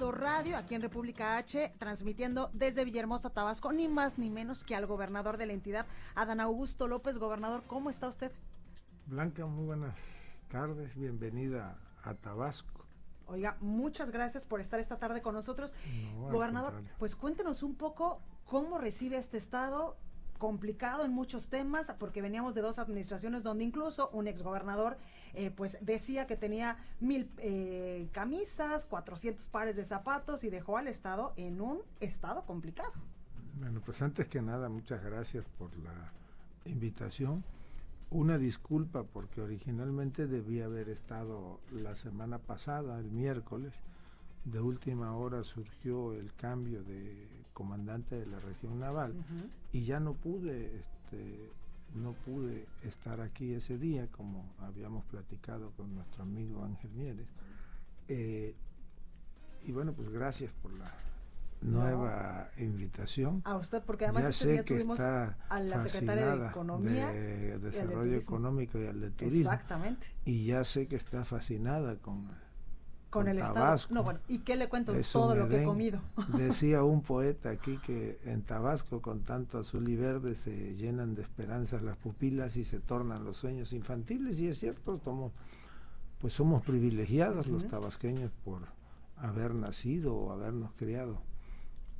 [0.00, 4.86] Radio, aquí en República H, transmitiendo desde Villahermosa, Tabasco, ni más ni menos que al
[4.86, 7.18] gobernador de la entidad, Adán Augusto López.
[7.18, 8.32] Gobernador, ¿cómo está usted?
[9.04, 12.86] Blanca, muy buenas tardes, bienvenida a Tabasco.
[13.26, 15.74] Oiga, muchas gracias por estar esta tarde con nosotros.
[16.14, 19.98] No, Gobernador, pues cuéntenos un poco cómo recibe este estado
[20.40, 24.96] complicado en muchos temas, porque veníamos de dos administraciones donde incluso un exgobernador
[25.34, 30.88] eh, pues decía que tenía mil eh, camisas, 400 pares de zapatos y dejó al
[30.88, 32.92] estado en un estado complicado.
[33.60, 36.10] Bueno, pues antes que nada, muchas gracias por la
[36.64, 37.44] invitación.
[38.08, 43.74] Una disculpa porque originalmente debía haber estado la semana pasada, el miércoles.
[44.46, 47.28] De última hora surgió el cambio de
[47.60, 49.12] comandante de la región naval
[49.70, 51.50] y ya no pude, este,
[51.94, 57.26] no pude estar aquí ese día como habíamos platicado con nuestro amigo Ángel Mieres.
[58.08, 58.54] Eh,
[59.66, 60.90] y bueno, pues gracias por la
[61.60, 63.42] nueva invitación.
[63.44, 67.12] A usted, porque además ya sé día que tuvimos está a la secretaria de Economía
[67.12, 68.36] de y Desarrollo Turismo.
[68.36, 69.52] Económico y al de Turismo.
[69.52, 70.06] Exactamente.
[70.24, 72.26] Y ya sé que está fascinada con,
[73.10, 73.76] Con con el estado.
[73.90, 74.94] No, bueno, ¿y qué le cuento?
[75.12, 76.00] Todo lo que he comido.
[76.38, 81.22] Decía un poeta aquí que en Tabasco con tanto azul y verde se llenan de
[81.22, 85.00] esperanzas las pupilas y se tornan los sueños infantiles y es cierto,
[86.20, 88.62] pues somos privilegiados los tabasqueños por
[89.16, 91.20] haber nacido o habernos criado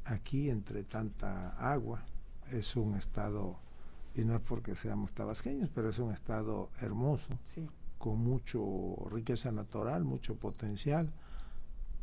[0.05, 2.05] aquí entre tanta agua.
[2.51, 3.57] Es un estado,
[4.15, 7.69] y no es porque seamos tabasqueños, pero es un estado hermoso Sí.
[8.01, 11.11] Con mucho riqueza natural, mucho potencial.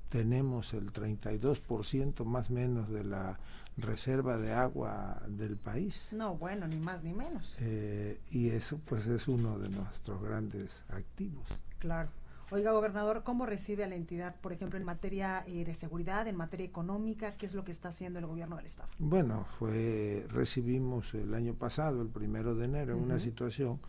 [0.10, 3.40] Tenemos el 32% más o menos de la
[3.78, 6.08] reserva de agua del país.
[6.12, 7.58] No, bueno, ni más ni menos.
[7.60, 11.48] Eh, y eso pues es uno de nuestros grandes activos.
[11.80, 12.10] Claro.
[12.52, 16.38] Oiga, gobernador, ¿cómo recibe a la entidad, por ejemplo, en materia eh, de seguridad, en
[16.38, 17.36] materia económica?
[17.38, 18.88] ¿Qué es lo que está haciendo el gobierno del Estado?
[19.00, 23.80] Bueno, fue recibimos el año pasado, el primero de enero, una situación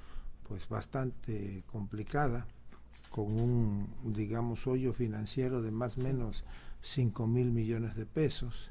[0.48, 2.46] pues bastante complicada,
[3.10, 6.44] con un, digamos, hoyo financiero de más o menos
[6.80, 8.70] 5 mil millones de pesos,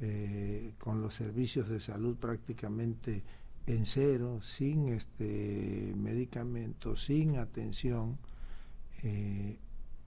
[0.00, 3.22] eh, con los servicios de salud prácticamente
[3.66, 8.18] en cero, sin este medicamentos, sin atención
[9.02, 9.58] eh,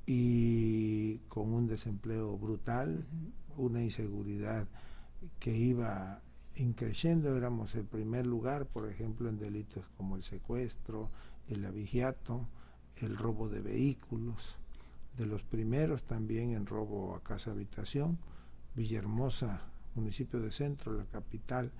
[0.07, 3.05] y con un desempleo brutal,
[3.55, 4.67] una inseguridad
[5.39, 6.21] que iba
[6.55, 11.09] increciendo, éramos el primer lugar, por ejemplo, en delitos como el secuestro,
[11.47, 12.47] el abigiato,
[12.97, 14.55] el robo de vehículos,
[15.17, 18.17] de los primeros también en robo a casa habitación,
[18.75, 19.61] Villahermosa,
[19.95, 21.71] municipio de centro, la capital,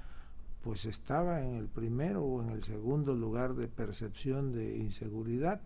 [0.64, 5.62] pues estaba en el primero o en el segundo lugar de percepción de inseguridad.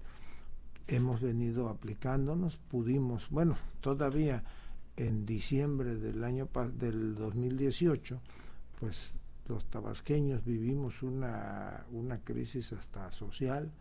[0.87, 4.43] Hemos venido aplicándonos, pudimos, bueno, todavía
[4.95, 8.19] en diciembre del año del 2018,
[8.79, 9.11] pues
[9.47, 13.71] los tabasqueños vivimos una, una crisis hasta social,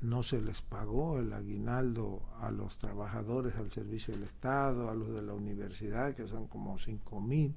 [0.00, 5.10] no se les pagó el aguinaldo a los trabajadores al servicio del Estado, a los
[5.14, 7.54] de la universidad, que son como cinco mil.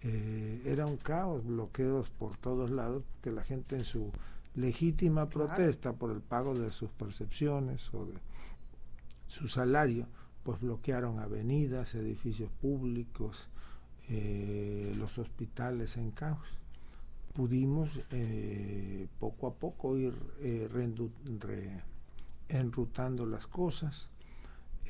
[0.00, 4.10] Eh, era un caos, bloqueos por todos lados, que la gente en su
[4.54, 5.48] legítima Claro.
[5.54, 8.14] protesta por el pago de sus percepciones o de
[9.26, 10.06] su salario,
[10.44, 13.48] pues bloquearon avenidas, edificios públicos,
[14.08, 16.46] eh, los hospitales en caos.
[17.34, 21.82] Pudimos eh, poco a poco ir eh, re-
[22.48, 24.08] enrutando las cosas.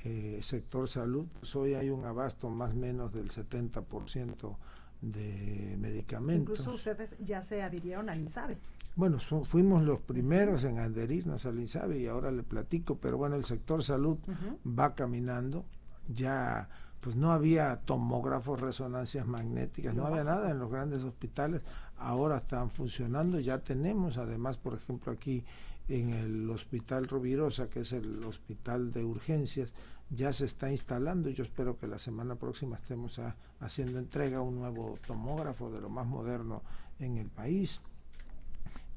[0.04, 4.56] Eh, sector salud, pues hoy hay un abasto más o menos del 70%
[5.02, 6.60] de medicamentos.
[6.60, 8.56] Incluso ustedes ya se adhirieron al INSABE.
[8.94, 13.34] Bueno, fu- fuimos los primeros en adherirnos al INSABE y ahora le platico, pero bueno,
[13.36, 14.18] el sector salud
[14.66, 15.64] va caminando.
[16.08, 16.68] Ya,
[17.06, 21.62] pues no había tomógrafos, resonancias magnéticas, no había nada en los grandes hospitales.
[21.98, 25.44] Ahora están funcionando, ya tenemos, además, por ejemplo, aquí
[25.88, 29.70] en el Hospital Rovirosa, que es el hospital de urgencias,
[30.10, 31.30] ya se está instalando.
[31.30, 33.20] Yo espero que la semana próxima estemos
[33.60, 36.62] haciendo entrega a un nuevo tomógrafo de lo más moderno
[36.98, 37.80] en el país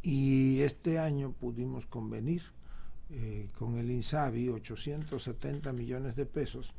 [0.02, 2.42] Y este año pudimos convenir
[3.12, 6.74] eh, con el INSABI 870 millones de pesos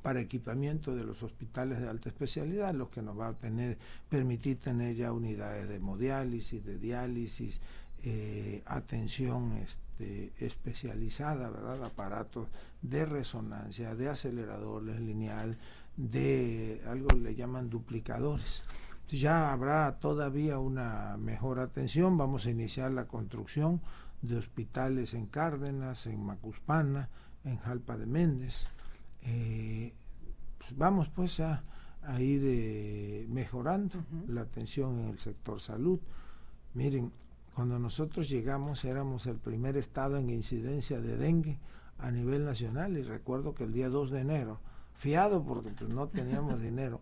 [0.00, 3.78] para equipamiento de los hospitales de alta especialidad, lo que nos va a tener,
[4.08, 7.60] permitir tener ya unidades de hemodiálisis, de diálisis,
[8.04, 11.84] eh, atención este, especializada, ¿verdad?
[11.84, 12.48] aparatos
[12.80, 15.56] de resonancia, de aceleradores lineal,
[15.96, 18.64] de algo le llaman duplicadores.
[19.08, 23.80] Ya habrá todavía una mejor atención, vamos a iniciar la construcción
[24.22, 27.08] de hospitales en Cárdenas, en Macuspana,
[27.44, 28.66] en Jalpa de Méndez.
[29.24, 29.92] Eh,
[30.58, 31.62] pues vamos pues a,
[32.18, 36.00] ir eh, mejorando la atención en el sector salud.
[36.74, 37.12] Miren,
[37.54, 41.58] cuando nosotros llegamos éramos el primer estado en incidencia de dengue
[41.98, 44.60] a nivel nacional y recuerdo que el día 2 de enero,
[44.94, 47.00] fiado porque pues, no teníamos dinero,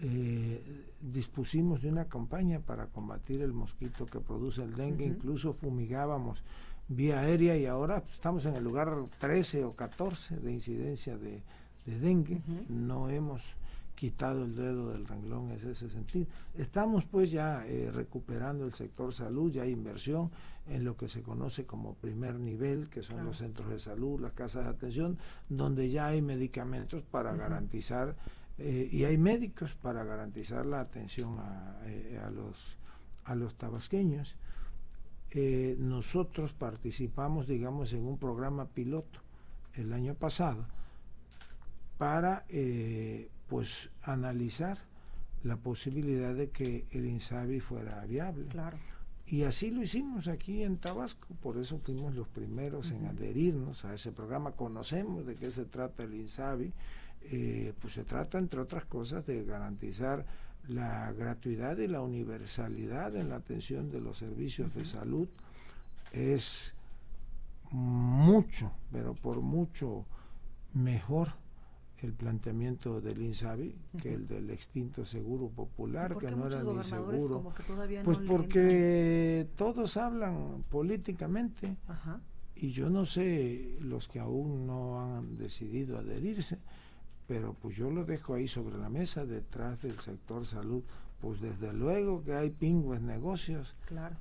[0.00, 6.42] eh, dispusimos de una campaña para combatir el mosquito que produce el dengue, incluso fumigábamos
[6.88, 11.42] vía aérea y ahora pues, estamos en el lugar 13 o 14 de incidencia de,
[11.86, 13.42] dengue, no hemos
[13.94, 16.26] quitado el dedo del renglón en ese sentido.
[16.58, 20.30] Estamos pues ya eh, recuperando el sector salud, ya hay inversión
[20.68, 24.32] en lo que se conoce como primer nivel, que son los centros de salud, las
[24.32, 28.16] casas de atención, donde ya hay medicamentos para garantizar
[28.58, 32.76] eh, y hay médicos para garantizar la atención a, eh, a los,
[33.24, 34.36] a los tabasqueños.
[35.78, 39.20] Nosotros participamos, digamos, en un programa piloto
[39.74, 40.66] el año pasado
[41.98, 42.44] para
[43.48, 44.78] pues analizar
[45.44, 48.46] la posibilidad de que el INSABI fuera viable.
[48.46, 48.78] Claro.
[49.26, 53.94] Y así lo hicimos aquí en Tabasco, por eso fuimos los primeros en adherirnos a
[53.94, 56.72] ese programa, conocemos de qué se trata el INSABI,
[57.22, 60.26] eh, pues se trata entre otras cosas de garantizar
[60.68, 65.28] la gratuidad y la universalidad en la atención de los servicios de salud.
[66.12, 66.72] Es
[67.70, 70.06] mucho, pero por mucho
[70.72, 71.32] mejor
[72.04, 77.52] el planteamiento del INSABI que el del extinto Seguro Popular, que no era ni seguro.
[78.04, 81.76] pues porque todos hablan políticamente
[82.56, 86.58] y yo no sé los que aún no han decidido adherirse,
[87.26, 90.82] pero pues yo lo dejo ahí sobre la mesa detrás del sector salud.
[91.20, 93.74] Pues desde luego que hay pingües negocios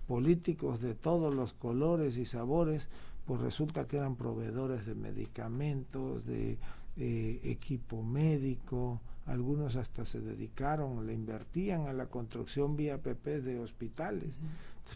[0.07, 2.87] políticos de todos los colores y sabores,
[3.25, 6.57] pues resulta que eran proveedores de medicamentos, de
[6.95, 13.59] eh, equipo médico, algunos hasta se dedicaron, le invertían a la construcción vía PP de
[13.59, 14.35] hospitales.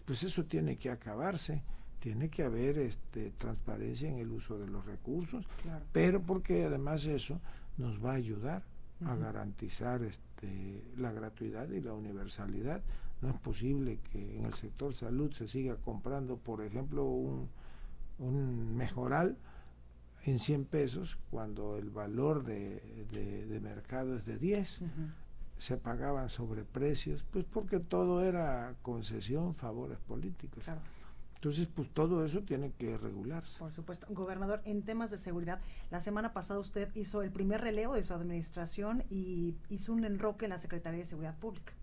[0.05, 1.63] pues eso tiene que acabarse,
[1.99, 5.45] tiene que haber este, transparencia en el uso de los recursos,
[5.91, 7.39] pero porque además eso
[7.77, 8.63] nos va a ayudar
[9.05, 12.81] a garantizar este, la gratuidad y la universalidad.
[13.21, 17.49] No es posible que en el sector salud se siga comprando, por ejemplo, un,
[18.19, 19.37] un mejoral
[20.23, 24.81] en 100 pesos cuando el valor de, de, mercado es de 10.
[25.57, 30.63] Se pagaban sobreprecios, pues porque todo era concesión, favores políticos.
[31.37, 33.57] Entonces, pues todo eso tiene que regularse.
[33.57, 34.07] Por supuesto.
[34.09, 38.13] Gobernador, en temas de seguridad, la semana pasada usted hizo el primer relevo de su
[38.13, 41.73] administración y hizo un enroque en la Secretaría de Seguridad Pública.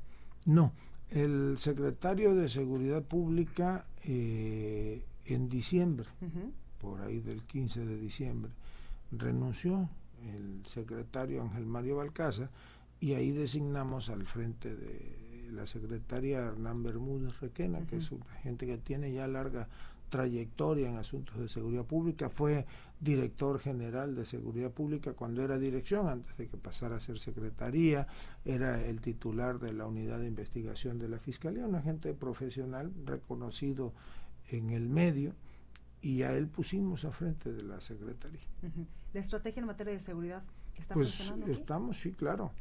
[0.44, 0.72] No,
[1.10, 6.06] el secretario de Seguridad Pública eh, en diciembre
[6.84, 8.52] por ahí del 15 de diciembre,
[9.10, 9.88] renunció
[10.22, 12.50] el secretario Ángel Mario Balcaza
[13.00, 15.16] y ahí designamos al frente de
[15.54, 19.68] la secretaria Hernán Bermúdez Requena, que es una gente que tiene ya larga
[20.10, 22.66] trayectoria en asuntos de seguridad pública, fue
[23.00, 28.06] director general de seguridad pública cuando era dirección, antes de que pasara a ser secretaría,
[28.44, 33.92] era el titular de la unidad de investigación de la Fiscalía, una gente profesional reconocido
[34.50, 35.34] en el medio
[36.00, 38.46] y a él pusimos a frente de la Secretaría.
[39.12, 40.44] ¿La estrategia en materia de seguridad
[40.76, 42.52] está pues estamos, sí, claro.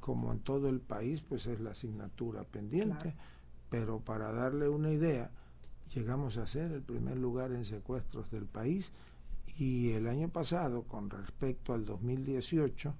[0.00, 3.14] Como en todo el país, pues es la asignatura pendiente.
[3.70, 5.30] Pero para darle una idea,
[5.94, 8.92] llegamos a ser el primer lugar en secuestros del país
[9.58, 12.94] y el año pasado, con respecto al 2018,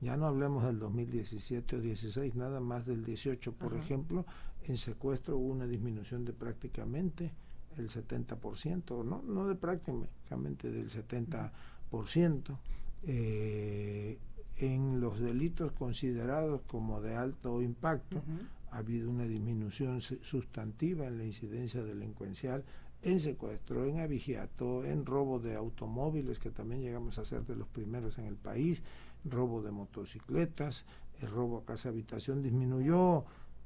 [0.00, 4.26] ya no hablemos del 2017 o 16, nada más del 18, por ejemplo,
[4.66, 7.32] en secuestro hubo una disminución de prácticamente
[7.78, 12.58] el 70%, no, no de prácticamente del 70%.
[13.04, 14.18] Eh,
[14.56, 18.22] en los delitos considerados como de alto impacto,
[18.70, 22.64] ha habido una disminución sustantiva en la incidencia delincuencial
[23.02, 27.66] en secuestro, en avigiato, en robo de automóviles, que también llegamos a ser de los
[27.68, 28.82] primeros en el país,
[29.24, 30.84] robo de motocicletas,
[31.20, 33.24] el robo a casa habitación disminuyó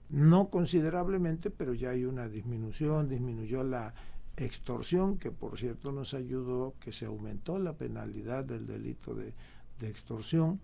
[0.08, 3.94] no considerablemente, pero ya hay una disminución, disminuyó la
[4.36, 9.34] extorsión, que por cierto nos ayudó, que se aumentó la penalidad del delito de,
[9.82, 10.60] extorsión,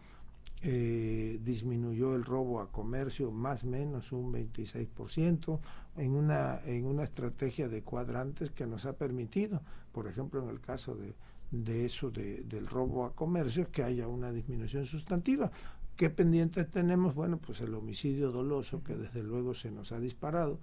[0.64, 5.59] eh, disminuyó el robo a comercio más o menos un 26%
[5.97, 10.61] en una, en una estrategia de cuadrantes que nos ha permitido, por ejemplo en el
[10.61, 11.14] caso de,
[11.50, 15.50] de eso de, del robo a comercio, que haya una disminución sustantiva.
[15.97, 17.14] ¿Qué pendientes tenemos?
[17.14, 20.61] Bueno, pues el homicidio doloso, que desde luego se nos ha disparado,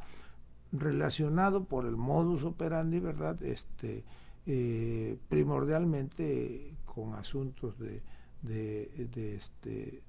[0.72, 3.42] relacionado por el modus operandi, ¿verdad?
[3.44, 4.04] Este,
[4.46, 8.02] eh, primordialmente con asuntos de,
[8.42, 10.02] de, este,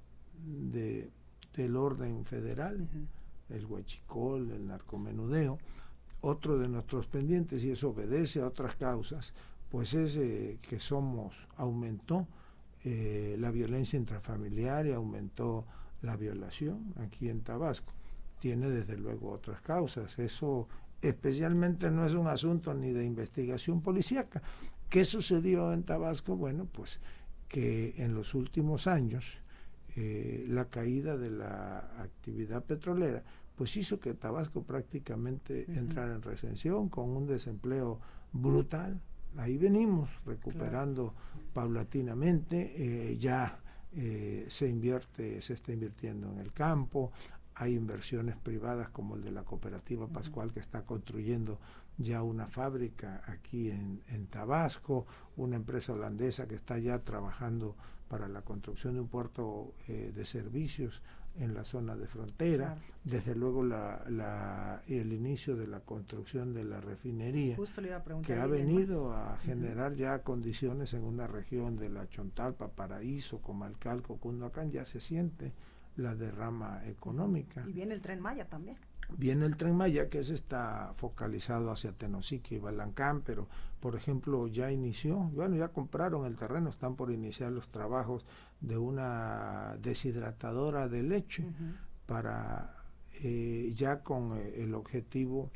[0.44, 1.10] de,
[1.54, 2.88] del orden federal,
[3.48, 5.58] el huachicol, el narcomenudeo.
[6.22, 9.32] Otro de nuestros pendientes, y eso obedece a otras causas,
[9.70, 12.26] pues es eh, que somos, aumentó
[12.84, 15.64] eh, la violencia intrafamiliar y aumentó
[16.02, 17.92] la violación aquí en Tabasco.
[18.38, 20.18] Tiene desde luego otras causas.
[20.18, 20.68] Eso
[21.02, 24.42] especialmente no es un asunto ni de investigación policíaca.
[24.88, 26.36] ¿Qué sucedió en Tabasco?
[26.36, 27.00] Bueno, pues
[27.50, 29.26] que en los últimos años
[29.96, 33.22] eh, la caída de la actividad petrolera
[33.56, 38.00] pues hizo que Tabasco prácticamente entrara en recensión con un desempleo
[38.32, 38.98] brutal.
[39.36, 41.12] Ahí venimos recuperando
[41.52, 43.58] paulatinamente, eh, ya
[43.94, 47.12] eh, se invierte, se está invirtiendo en el campo,
[47.54, 51.58] hay inversiones privadas como el de la cooperativa Pascual que está construyendo
[52.00, 57.76] ya una fábrica aquí en, Tabasco, una empresa holandesa que está ya trabajando
[58.08, 61.02] para la construcción de un puerto eh, de servicios
[61.38, 66.80] en la zona de frontera, desde luego la, el inicio de la construcción de la
[66.80, 67.56] refinería,
[68.24, 74.16] que ha venido a generar ya condiciones en una región de la Chontalpa, Paraíso, Comalcalco,
[74.16, 75.52] Cunduacán, ya se siente
[75.96, 77.64] la derrama económica.
[77.66, 78.76] Y viene el tren Maya también.
[79.18, 83.48] Viene el tren Maya, que ese está focalizado hacia Tenosique y Balancán, pero
[83.80, 88.24] por ejemplo ya inició, bueno, ya compraron el terreno, están por iniciar los trabajos
[88.60, 91.44] de una deshidratadora de leche
[92.06, 92.76] para
[93.22, 95.50] eh, ya con eh, el objetivo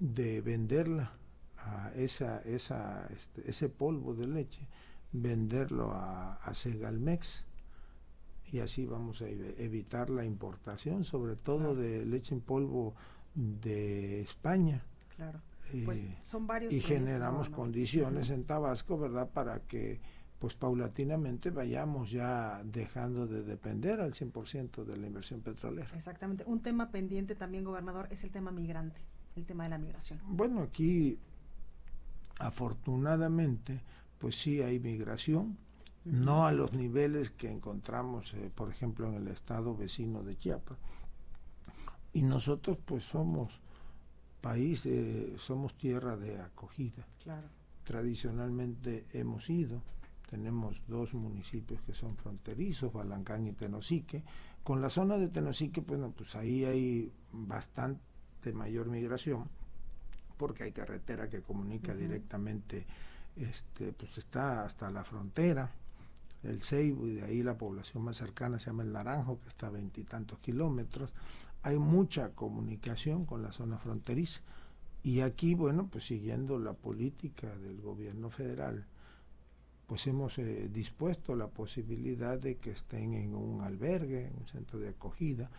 [0.00, 1.12] de venderla
[1.58, 4.66] a esa, esa, este, ese polvo de leche,
[5.12, 7.44] venderlo a, a Segalmex
[8.52, 12.94] y así vamos a evitar la importación, sobre todo de leche en polvo
[13.34, 14.82] de España.
[15.16, 15.40] Claro.
[15.86, 19.30] Pues son varios y generamos condiciones en Tabasco, ¿verdad?
[19.30, 20.00] Para que
[20.38, 25.88] pues paulatinamente vayamos ya dejando de depender al 100% de la inversión petrolera.
[25.94, 26.44] Exactamente.
[26.46, 29.00] Un tema pendiente también, gobernador, es el tema migrante,
[29.34, 30.20] el tema de la migración.
[30.26, 31.18] Bueno, aquí
[32.38, 33.80] afortunadamente
[34.18, 35.56] pues sí hay migración,
[36.04, 40.78] no a los niveles que encontramos, eh, por ejemplo, en el estado vecino de Chiapas.
[42.12, 43.60] Y nosotros pues somos
[44.40, 47.06] país, eh, somos tierra de acogida.
[47.22, 47.46] Claro.
[47.84, 49.80] Tradicionalmente hemos ido,
[50.28, 54.24] tenemos dos municipios que son fronterizos, Balancán y Tenosique.
[54.64, 59.48] Con la zona de Tenosique, bueno, pues ahí hay bastante mayor migración,
[60.36, 62.86] porque hay carretera que comunica directamente,
[63.36, 65.70] este, pues está hasta la frontera
[66.42, 69.68] el Ceibo y de ahí la población más cercana se llama el Naranjo, que está
[69.68, 71.12] a veintitantos kilómetros.
[71.62, 74.40] Hay mucha comunicación con la zona fronteriza.
[75.04, 78.84] Y aquí, bueno, pues siguiendo la política del gobierno federal,
[79.86, 84.78] pues hemos eh, dispuesto la posibilidad de que estén en un albergue, en un centro
[84.78, 85.50] de acogida.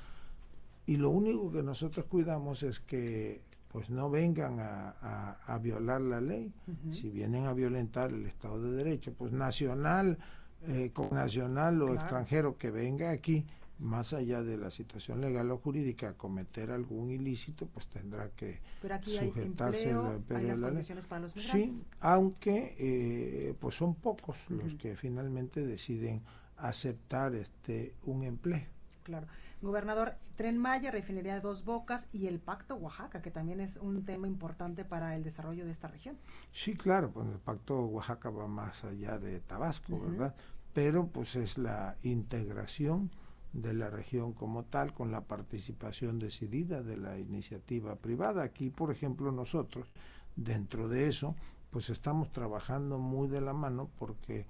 [0.85, 3.41] Y lo único que nosotros cuidamos es que
[3.73, 6.53] pues no vengan a, violar la ley.
[6.91, 10.19] Si vienen a violentar el Estado de Derecho, pues nacional
[10.67, 13.45] eh, con nacional o extranjero que venga aquí,
[13.79, 18.95] más allá de la situación legal o jurídica, cometer algún ilícito, pues tendrá que Pero
[18.95, 21.71] aquí sujetarse hay empleo, las condiciones para los migrantes.
[21.71, 26.21] Sí, aunque eh, pues son pocos los que finalmente deciden
[26.57, 28.63] aceptar este un empleo.
[29.03, 29.27] Claro.
[29.61, 34.03] Gobernador, Tren Maya, refinería de Dos Bocas y el Pacto Oaxaca, que también es un
[34.03, 36.17] tema importante para el desarrollo de esta región.
[36.51, 40.35] Sí, claro, pues el Pacto Oaxaca va más allá de Tabasco, ¿verdad?
[40.73, 43.11] Pero pues es la integración
[43.53, 48.43] de la región como tal con la participación decidida de la iniciativa privada.
[48.43, 49.87] Aquí, por ejemplo, nosotros,
[50.35, 51.35] dentro de eso,
[51.69, 54.47] pues estamos trabajando muy de la mano porque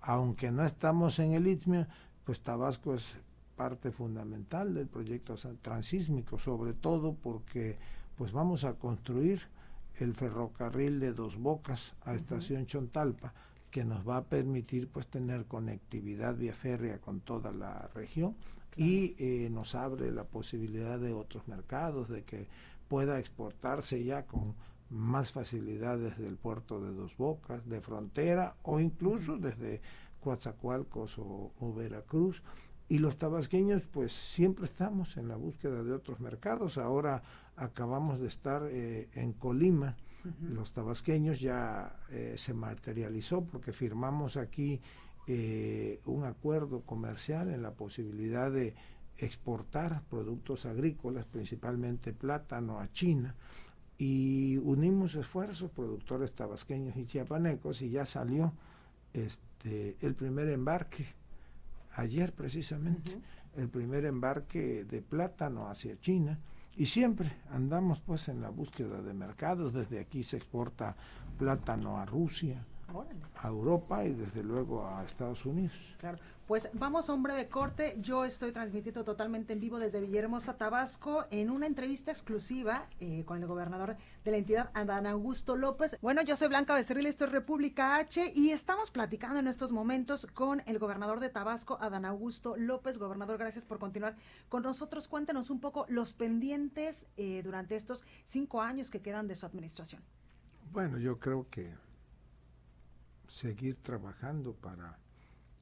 [0.00, 1.88] aunque no estamos en el ITMIA,
[2.24, 3.16] pues Tabasco es
[3.56, 7.78] parte fundamental del proyecto transísmico, sobre todo porque
[8.16, 9.42] pues vamos a construir
[9.96, 13.32] el ferrocarril de Dos Bocas a Estación Chontalpa,
[13.74, 18.36] que nos va a permitir pues tener conectividad vía férrea con toda la región.
[18.76, 22.46] y eh, nos abre la posibilidad de otros mercados, de que
[22.86, 24.54] pueda exportarse ya con
[24.90, 29.80] más facilidad desde el puerto de Dos Bocas, de frontera o incluso desde
[30.20, 32.44] Coatzacoalcos o, Veracruz.
[32.88, 36.78] Y los tabasqueños pues siempre estamos en la búsqueda de otros mercados.
[36.78, 37.24] Ahora
[37.56, 39.96] acabamos de estar eh, en Colima.
[40.40, 44.80] Los tabasqueños ya eh, se materializó porque firmamos aquí
[45.26, 48.74] eh, un acuerdo comercial en la posibilidad de
[49.18, 53.34] exportar productos agrícolas, principalmente plátano, a China
[53.98, 58.52] y unimos esfuerzos, productores tabasqueños y chiapanecos, y ya salió
[59.12, 61.06] este, el primer embarque,
[61.94, 63.20] ayer precisamente,
[63.56, 66.38] el primer embarque de plátano hacia China,
[66.76, 70.96] y siempre andamos pues en la búsqueda de mercados, desde aquí se exporta
[71.38, 72.64] plátano a Rusia,
[73.42, 75.76] a Europa y desde luego a Estados Unidos.
[75.98, 76.18] Claro.
[76.46, 77.96] Pues vamos a un breve corte.
[78.00, 83.40] Yo estoy transmitiendo totalmente en vivo desde Villahermosa, Tabasco, en una entrevista exclusiva eh, con
[83.40, 85.96] el gobernador de la entidad, Adán Augusto López.
[86.02, 90.26] Bueno, yo soy Blanca Becerril, esto es República H y estamos platicando en estos momentos
[90.34, 92.98] con el gobernador de Tabasco, Adán Augusto López.
[92.98, 94.14] Gobernador, gracias por continuar
[94.50, 95.08] con nosotros.
[95.08, 100.02] Cuéntenos un poco los pendientes eh, durante estos cinco años que quedan de su administración.
[100.72, 101.72] Bueno, yo creo que
[103.28, 104.98] seguir trabajando para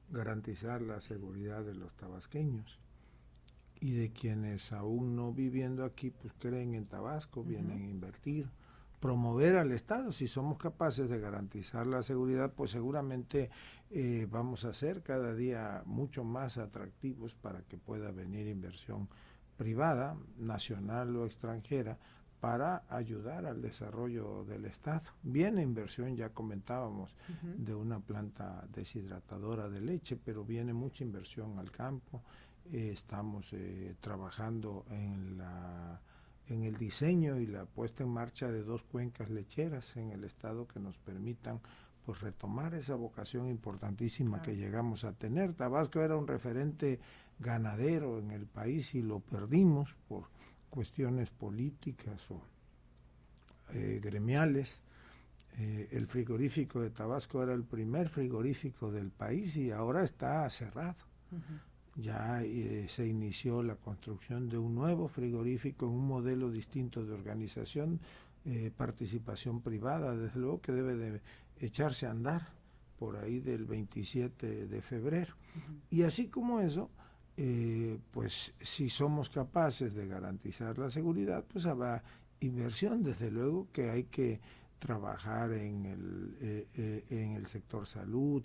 [0.09, 2.79] garantizar la seguridad de los tabasqueños
[3.79, 8.49] y de quienes aún no viviendo aquí pues creen en Tabasco, vienen a invertir,
[9.01, 10.13] promover al Estado.
[10.13, 13.49] Si somos capaces de garantizar la seguridad, pues seguramente
[13.91, 19.09] eh, vamos a ser cada día mucho más atractivos para que pueda venir inversión
[19.57, 21.97] privada, nacional o extranjera,
[22.43, 25.05] para ayudar al desarrollo del Estado.
[25.23, 31.71] Viene inversión, ya comentábamos, de una planta deshidratadora de leche, pero viene mucha inversión al
[31.71, 32.21] campo.
[32.69, 36.01] Eh, estamos eh, trabajando en, la,
[36.49, 40.67] en el diseño y la puesta en marcha de dos cuencas lecheras en el Estado
[40.67, 41.61] que nos permitan
[42.05, 45.53] pues retomar esa vocación importantísima que llegamos a tener.
[45.53, 46.99] Tabasco era un referente
[47.39, 50.32] ganadero en el país y lo perdimos por
[50.73, 52.41] cuestiones políticas o
[53.75, 54.81] eh, gremiales.
[55.59, 60.95] Eh, el frigorífico de Tabasco era el primer frigorífico del país y ahora está cerrado.
[61.95, 67.13] Ya eh, se inició la construcción de un nuevo frigorífico en un modelo distinto de
[67.13, 67.99] organización,
[68.75, 71.21] participación privada, desde luego que debe de
[71.59, 72.49] echarse a andar
[72.99, 75.35] por ahí del 27 de febrero.
[75.89, 76.89] Y así como eso,
[77.35, 82.03] eh, pues si somos capaces de garantizar la seguridad, pues habrá
[82.39, 83.03] inversión.
[83.03, 84.39] Desde luego que hay que
[84.79, 88.43] trabajar en el, eh, eh, en el sector salud,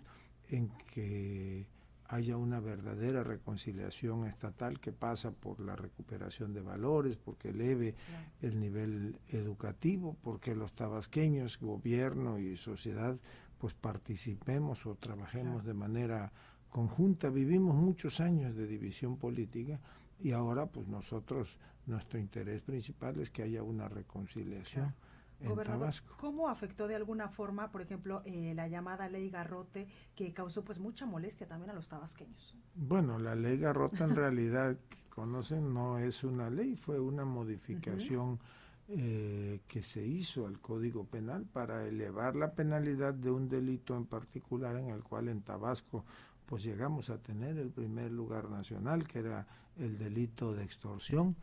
[0.49, 1.67] en que
[2.09, 7.95] haya una verdadera reconciliación estatal que pasa por la recuperación de valores, porque eleve
[8.41, 13.19] el nivel educativo, porque los tabasqueños, gobierno y sociedad,
[13.59, 16.33] pues participemos o trabajemos de manera
[16.69, 17.31] conjunta.
[17.31, 19.81] Vivimos muchos años de división política
[20.21, 24.95] y ahora pues nosotros, nuestro interés principal es que haya una reconciliación.
[25.41, 26.17] En Tabasco.
[26.19, 30.81] ¿Cómo afectó de alguna forma, por ejemplo, eh, la llamada ley Garrote, que causó pues
[30.81, 32.57] mucha molestia también a los tabasqueños?
[32.75, 38.41] Bueno, la ley Garrote en realidad, que conocen, no es una ley, fue una modificación
[38.89, 44.07] eh, que se hizo al Código Penal para elevar la penalidad de un delito en
[44.07, 46.05] particular en el cual en Tabasco
[46.49, 51.37] pues llegamos a tener el primer lugar nacional, que era el delito de extorsión.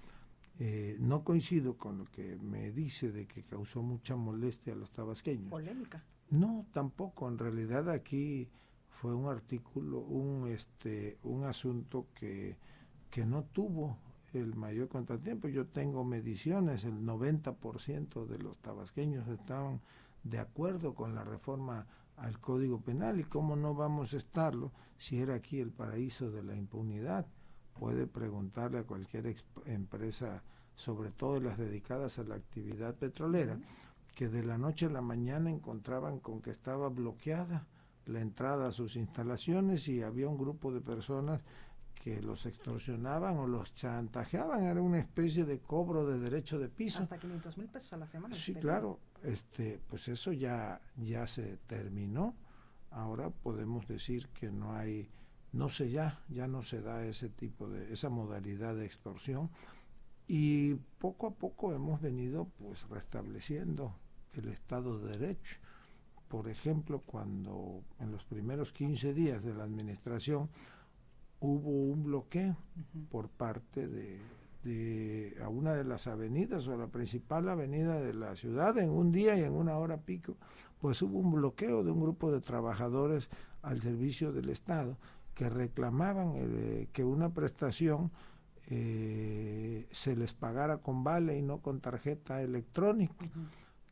[0.57, 4.91] Eh, no coincido con lo que me dice de que causó mucha molestia a los
[4.91, 5.51] tabasqueños.
[5.51, 6.03] Polémica.
[6.31, 7.27] No, tampoco.
[7.27, 8.49] En realidad aquí
[8.89, 12.57] fue un artículo, un este, un asunto que,
[13.11, 13.99] que no tuvo
[14.33, 15.49] el mayor contratiempo.
[15.49, 19.81] Yo tengo mediciones, el 90% de los tabasqueños estaban
[20.23, 21.85] de acuerdo con la reforma
[22.17, 26.43] al Código Penal y cómo no vamos a estarlo si era aquí el paraíso de
[26.43, 27.25] la impunidad.
[27.73, 30.43] Puede preguntarle a cualquier empresa,
[30.75, 33.59] sobre todo las dedicadas a la actividad petrolera,
[34.15, 37.67] que de la noche a la mañana encontraban con que estaba bloqueada
[38.05, 41.41] la entrada a sus instalaciones y había un grupo de personas
[41.95, 46.99] que los extorsionaban o los chantajeaban, era una especie de cobro de derecho de piso.
[46.99, 48.35] Hasta 500 mil pesos a la semana.
[48.35, 52.35] Sí, claro, este, pues eso ya, ya se terminó.
[52.91, 55.09] Ahora podemos decir que no hay,
[55.51, 59.49] no sé ya, ya no se da ese tipo de, esa modalidad de extorsión.
[60.27, 63.95] Y poco a poco hemos venido pues restableciendo
[64.33, 65.57] el Estado de Derecho.
[66.27, 70.49] Por ejemplo, cuando en los primeros 15 días de la administración
[71.39, 72.57] hubo un bloqueo
[73.09, 74.19] por parte de,
[74.65, 79.11] de a una de las avenidas o la principal avenida de la ciudad en un
[79.11, 80.35] día y en una hora pico,
[80.81, 83.29] pues hubo un bloqueo de un grupo de trabajadores
[83.61, 84.97] al servicio del Estado
[85.35, 88.11] que reclamaban eh, que una prestación
[88.67, 93.13] eh, se les pagara con vale y no con tarjeta electrónica,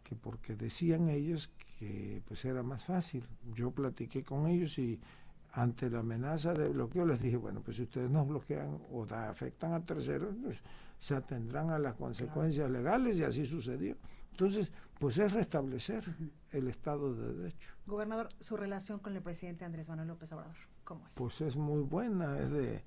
[0.04, 3.24] que porque decían ellos que pues era más fácil.
[3.54, 5.00] Yo platiqué con ellos y
[5.54, 9.74] ante la amenaza de bloqueo les dije, bueno, pues si ustedes nos bloquean o afectan
[9.74, 10.58] a terceros, pues
[11.00, 13.96] se atendrán a las consecuencias legales y así sucedió.
[14.32, 16.04] Entonces, pues es restablecer
[16.52, 17.70] el Estado de Derecho.
[17.86, 21.14] Gobernador, su relación con el presidente Andrés Manuel López Obrador, ¿cómo es?
[21.16, 22.84] Pues es muy buena, es de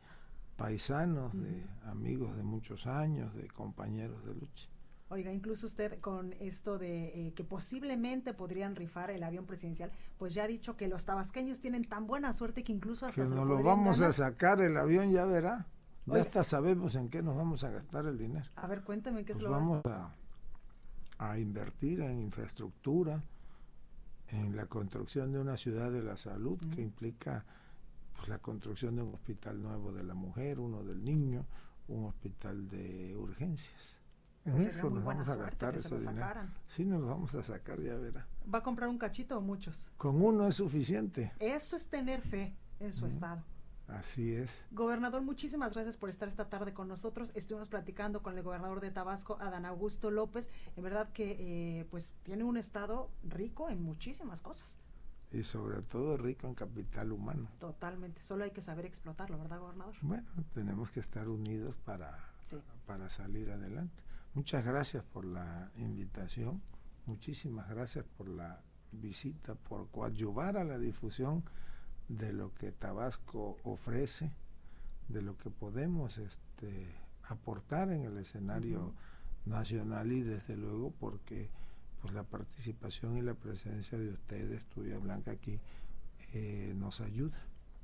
[0.57, 4.69] paisanos, de amigos de muchos años, de compañeros de lucha.
[5.09, 10.35] Oiga, incluso usted con esto de eh, que posiblemente podrían rifar el avión presidencial, pues
[10.35, 13.47] ya ha dicho que los tabasqueños tienen tan buena suerte que incluso hasta que nos
[13.47, 14.11] lo vamos ganar.
[14.11, 15.67] a sacar el avión, ya verá.
[16.07, 16.23] Ya Oiga.
[16.23, 18.51] hasta sabemos en qué nos vamos a gastar el dinero.
[18.57, 20.15] A ver, cuéntame qué es Pues lo vamos a,
[21.19, 23.23] a invertir en infraestructura,
[24.29, 27.45] en la construcción de una ciudad de la salud que implica
[28.17, 31.47] pues, la construcción de un hospital nuevo de la mujer, uno del niño,
[31.89, 33.96] un hospital de urgencias.
[34.47, 36.19] En Pues eso nos vamos a gastar que se ese lo dinero.
[36.27, 36.55] sacaran.
[36.69, 38.27] Sí, nos vamos a sacar, ya verá.
[38.53, 39.91] ¿Va a comprar un cachito o muchos?
[39.97, 41.33] Con uno es suficiente.
[41.41, 43.43] Eso es tener fe en su estado.
[43.89, 44.67] Así es.
[44.73, 47.31] Gobernador, muchísimas gracias por estar esta tarde con nosotros.
[47.37, 50.49] Estuvimos platicando con el gobernador de Tabasco, Adán Augusto López.
[50.77, 51.37] En verdad que
[51.81, 54.79] eh, pues tiene un estado rico en muchísimas cosas.
[55.33, 57.49] Y sobre todo rico en capital humano.
[57.59, 58.23] Totalmente.
[58.23, 59.95] Solo hay que saber explotarlo, ¿verdad, gobernador?
[60.03, 62.57] Bueno, tenemos que estar unidos para, Sí.
[62.87, 64.03] para salir adelante.
[64.37, 66.61] Muchas gracias por la invitación,
[67.07, 68.61] muchísimas gracias por la
[68.93, 71.43] visita, por coadyuvar a la difusión
[72.11, 74.31] de lo que Tabasco ofrece,
[75.09, 76.87] de lo que podemos este,
[77.23, 78.93] aportar en el escenario
[79.47, 81.49] nacional y desde luego porque
[82.03, 85.59] pues la participación y la presencia de ustedes, Tuya Blanca, aquí
[86.35, 87.39] eh, nos ayuda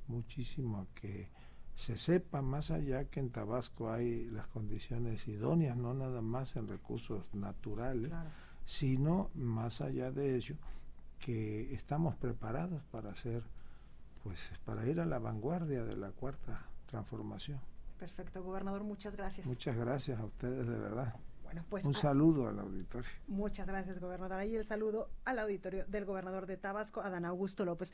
[0.07, 1.29] muchísimo a que
[1.75, 6.67] se sepa más allá que en Tabasco hay las condiciones idóneas, no nada más en
[6.67, 8.29] recursos naturales, Claro.
[8.65, 10.55] sino más allá de ello,
[11.19, 13.43] que estamos preparados para hacer,
[14.23, 17.59] pues, para ir a la vanguardia de la cuarta transformación.
[17.97, 19.47] Perfecto, gobernador, muchas gracias.
[19.47, 21.15] Muchas gracias a ustedes de verdad.
[21.43, 23.09] bueno, pues Un ah, saludo al auditorio.
[23.27, 24.33] muchas gracias, gobernador.
[24.37, 27.93] Ahí el saludo al auditorio del gobernador de Tabasco, Adán Augusto López.